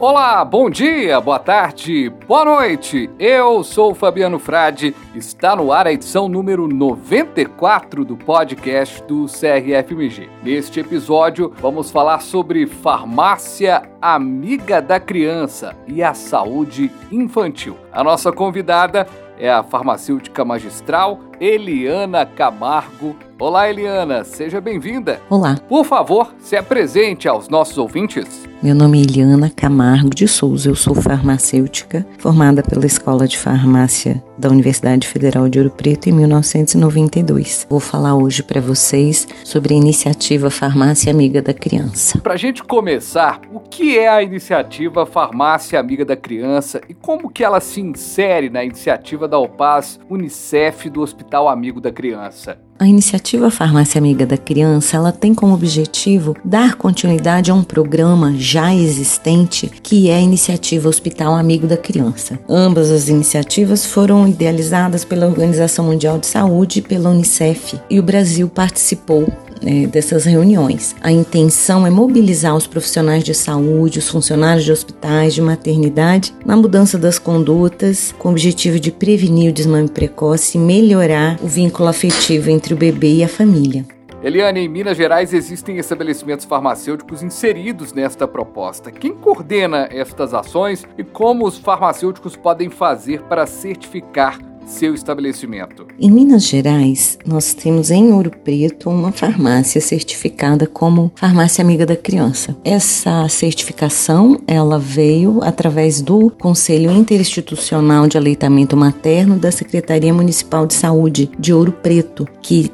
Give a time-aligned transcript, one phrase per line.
[0.00, 3.10] Olá, bom dia, boa tarde, boa noite.
[3.18, 4.94] Eu sou Fabiano Frade.
[5.12, 10.30] Está no ar a edição número 94 do podcast do CRFMG.
[10.40, 17.76] Neste episódio, vamos falar sobre farmácia amiga da criança e a saúde infantil.
[17.90, 19.04] A nossa convidada
[19.36, 23.16] é a farmacêutica magistral Eliana Camargo.
[23.40, 25.20] Olá, Eliana, seja bem-vinda.
[25.30, 25.56] Olá.
[25.68, 28.48] Por favor, se apresente aos nossos ouvintes.
[28.60, 34.20] Meu nome é Eliana Camargo de Souza, eu sou farmacêutica, formada pela Escola de Farmácia
[34.36, 37.64] da Universidade Federal de Ouro Preto em 1992.
[37.70, 42.18] Vou falar hoje para vocês sobre a iniciativa Farmácia Amiga da Criança.
[42.20, 47.30] Para a gente começar, o que é a iniciativa Farmácia Amiga da Criança e como
[47.30, 52.66] que ela se insere na iniciativa da OPAS Unicef do Hospital Amigo da Criança?
[52.80, 58.34] A iniciativa Farmácia Amiga da Criança, ela tem como objetivo dar continuidade a um programa
[58.36, 62.38] já existente, que é a iniciativa Hospital Amigo da Criança.
[62.48, 68.02] Ambas as iniciativas foram idealizadas pela Organização Mundial de Saúde e pela UNICEF, e o
[68.02, 69.26] Brasil participou
[69.62, 70.94] né, dessas reuniões.
[71.00, 76.56] A intenção é mobilizar os profissionais de saúde, os funcionários de hospitais, de maternidade, na
[76.56, 81.88] mudança das condutas, com o objetivo de prevenir o desmame precoce e melhorar o vínculo
[81.88, 83.84] afetivo entre o bebê e a família.
[84.20, 88.90] Eliane, em Minas Gerais existem estabelecimentos farmacêuticos inseridos nesta proposta.
[88.90, 95.86] Quem coordena estas ações e como os farmacêuticos podem fazer para certificar seu estabelecimento?
[95.98, 101.96] Em Minas Gerais, nós temos em Ouro Preto uma farmácia certificada como farmácia amiga da
[101.96, 102.56] criança.
[102.64, 110.74] Essa certificação, ela veio através do Conselho Interinstitucional de Aleitamento Materno da Secretaria Municipal de
[110.74, 112.70] Saúde de Ouro Preto, que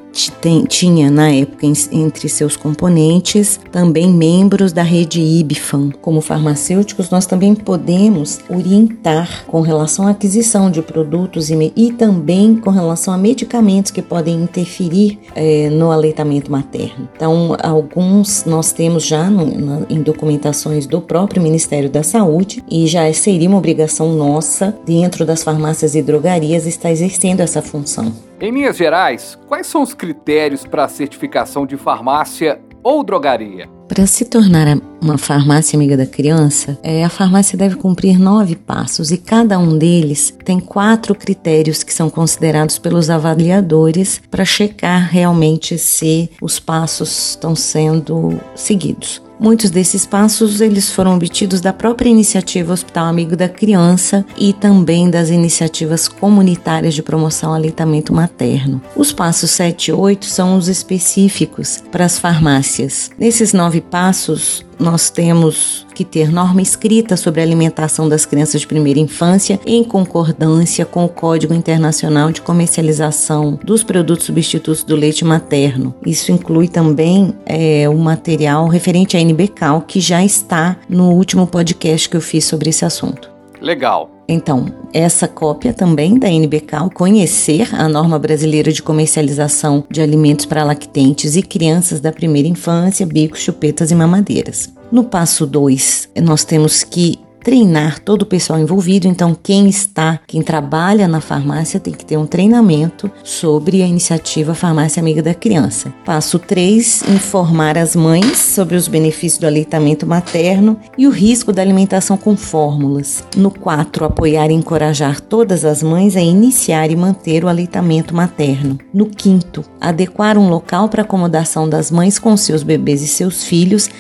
[0.69, 5.91] tinha na época entre seus componentes também membros da rede IBFAM.
[6.01, 12.57] Como farmacêuticos, nós também podemos orientar com relação à aquisição de produtos e, e também
[12.57, 17.09] com relação a medicamentos que podem interferir é, no aleitamento materno.
[17.17, 22.87] Então, alguns nós temos já no, na, em documentações do próprio Ministério da Saúde e
[22.87, 28.13] já seria uma obrigação nossa, dentro das farmácias e drogarias, estar exercendo essa função.
[28.45, 33.67] Em Minas Gerais, quais são os critérios para a certificação de farmácia ou drogaria?
[33.89, 34.67] Para se tornar
[35.01, 39.79] uma farmácia amiga da criança, é, a farmácia deve cumprir nove passos e cada um
[39.79, 47.31] deles tem quatro critérios que são considerados pelos avaliadores para checar realmente se os passos
[47.31, 49.24] estão sendo seguidos.
[49.39, 55.11] Muitos desses passos eles foram obtidos da própria iniciativa Hospital Amigo da Criança e também
[55.11, 58.81] das iniciativas comunitárias de promoção ao aleitamento materno.
[58.97, 63.11] Os passos 7 e 8 são os específicos para as farmácias.
[63.19, 68.67] Nesses nove passos, nós temos que ter norma escrita sobre a alimentação das crianças de
[68.67, 75.25] primeira infância em concordância com o Código Internacional de Comercialização dos Produtos Substitutos do Leite
[75.25, 75.95] Materno.
[76.05, 82.09] Isso inclui também é, o material referente à NBCAL, que já está no último podcast
[82.09, 83.31] que eu fiz sobre esse assunto.
[83.61, 84.14] Legal.
[84.29, 90.65] Então, essa cópia também da NBCAL, conhecer a norma brasileira de comercialização de alimentos para
[90.65, 94.73] lactentes e crianças da primeira infância, bicos, chupetas e mamadeiras.
[94.91, 99.07] No passo 2, nós temos que treinar todo o pessoal envolvido.
[99.07, 104.55] Então, quem está, quem trabalha na farmácia tem que ter um treinamento sobre a iniciativa
[104.55, 105.93] Farmácia Amiga da Criança.
[106.07, 111.61] Passo 3, informar as mães sobre os benefícios do aleitamento materno e o risco da
[111.61, 113.23] alimentação com fórmulas.
[113.37, 118.79] No 4, apoiar e encorajar todas as mães a iniciar e manter o aleitamento materno.
[118.93, 123.91] No quinto, adequar um local para acomodação das mães com seus bebês e seus filhos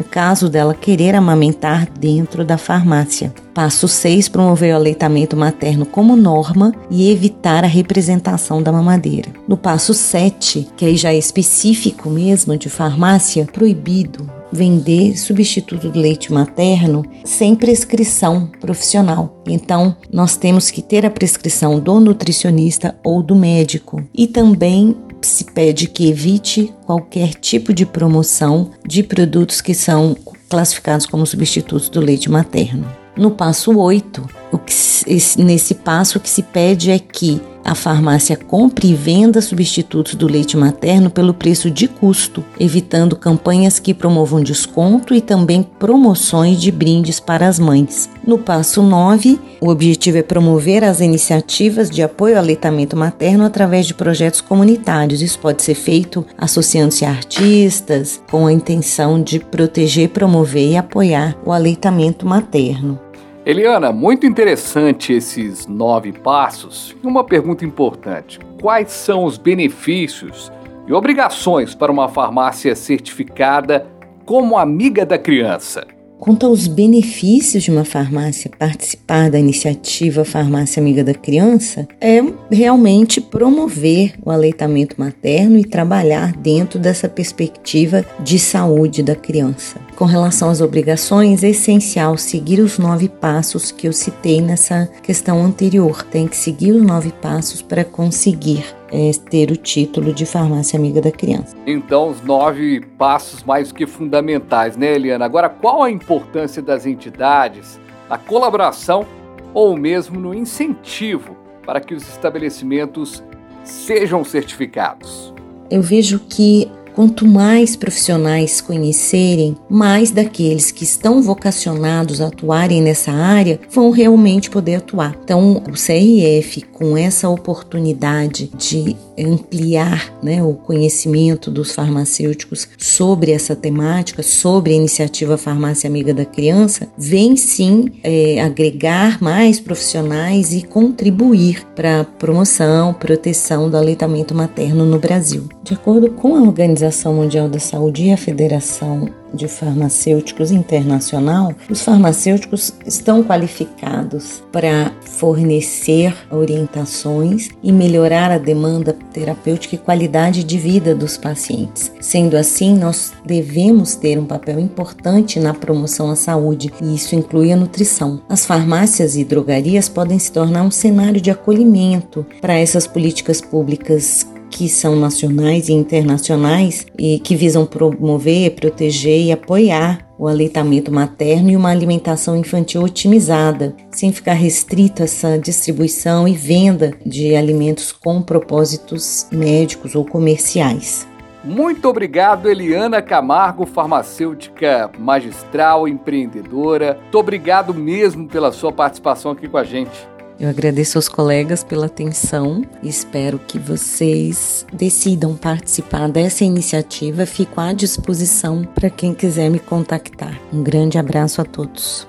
[0.00, 3.34] no caso dela querer amamentar dentro da farmácia.
[3.52, 4.30] Passo 6.
[4.30, 9.30] Promover o aleitamento materno como norma e evitar a representação da mamadeira.
[9.46, 16.00] No passo 7, que aí já é específico mesmo de farmácia, proibido vender substituto do
[16.00, 19.42] leite materno sem prescrição profissional.
[19.46, 24.96] Então, nós temos que ter a prescrição do nutricionista ou do médico e também
[25.26, 30.16] se pede que evite qualquer tipo de promoção de produtos que são
[30.48, 32.86] classificados como substitutos do leite materno.
[33.16, 37.74] No passo 8, o que esse, nesse passo o que se pede é que a
[37.74, 43.94] farmácia compre e venda substitutos do leite materno pelo preço de custo, evitando campanhas que
[43.94, 48.08] promovam desconto e também promoções de brindes para as mães.
[48.26, 53.86] No passo 9, o objetivo é promover as iniciativas de apoio ao aleitamento materno através
[53.86, 55.22] de projetos comunitários.
[55.22, 61.36] Isso pode ser feito associando-se a artistas, com a intenção de proteger, promover e apoiar
[61.44, 62.98] o aleitamento materno.
[63.44, 66.94] Eliana, muito interessante esses nove passos.
[67.02, 70.52] E uma pergunta importante: quais são os benefícios
[70.86, 73.90] e obrigações para uma farmácia certificada
[74.26, 75.86] como amiga da criança?
[76.20, 83.22] Quanto aos benefícios de uma farmácia participar da iniciativa Farmácia Amiga da Criança, é realmente
[83.22, 89.80] promover o aleitamento materno e trabalhar dentro dessa perspectiva de saúde da criança.
[89.96, 95.42] Com relação às obrigações, é essencial seguir os nove passos que eu citei nessa questão
[95.42, 96.02] anterior.
[96.02, 101.00] Tem que seguir os nove passos para conseguir é, ter o título de farmácia amiga
[101.00, 101.56] da criança.
[101.66, 105.24] Então, os nove passos mais que fundamentais, né, Eliana?
[105.24, 109.06] Agora, qual a importância das entidades, na colaboração
[109.54, 113.22] ou mesmo no incentivo para que os estabelecimentos
[113.64, 115.32] sejam certificados?
[115.70, 123.12] Eu vejo que Quanto mais profissionais conhecerem, mais daqueles que estão vocacionados a atuarem nessa
[123.12, 125.16] área vão realmente poder atuar.
[125.22, 133.54] Então, o CRF, com essa oportunidade de ampliar né, o conhecimento dos farmacêuticos sobre essa
[133.56, 140.62] temática, sobre a iniciativa Farmácia Amiga da Criança, vem sim é, agregar mais profissionais e
[140.62, 145.48] contribuir para a promoção, proteção do aleitamento materno no Brasil.
[145.62, 151.82] De acordo com a Organização Mundial da Saúde e a Federação de Farmacêuticos Internacional, os
[151.82, 160.94] farmacêuticos estão qualificados para fornecer orientações e melhorar a demanda terapêutica e qualidade de vida
[160.94, 161.92] dos pacientes.
[162.00, 167.52] Sendo assim, nós devemos ter um papel importante na promoção à saúde, e isso inclui
[167.52, 168.20] a nutrição.
[168.28, 174.26] As farmácias e drogarias podem se tornar um cenário de acolhimento para essas políticas públicas
[174.50, 181.50] que são nacionais e internacionais e que visam promover, proteger e apoiar o aleitamento materno
[181.50, 187.90] e uma alimentação infantil otimizada, sem ficar restrito a essa distribuição e venda de alimentos
[187.90, 191.08] com propósitos médicos ou comerciais.
[191.42, 196.98] Muito obrigado, Eliana Camargo, farmacêutica magistral, empreendedora.
[197.00, 200.06] Muito obrigado mesmo pela sua participação aqui com a gente.
[200.40, 207.26] Eu agradeço aos colegas pela atenção e espero que vocês decidam participar dessa iniciativa.
[207.26, 210.40] Fico à disposição para quem quiser me contactar.
[210.50, 212.06] Um grande abraço a todos.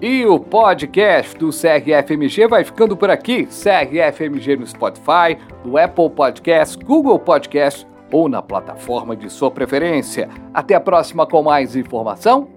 [0.00, 3.46] E o podcast do CRFMG vai ficando por aqui.
[3.46, 10.28] CRFMG no Spotify, no Apple Podcast, Google Podcast ou na plataforma de sua preferência.
[10.54, 12.56] Até a próxima com mais informação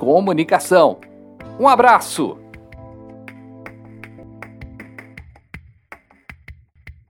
[0.00, 0.96] comunicação.
[1.58, 2.39] Um abraço!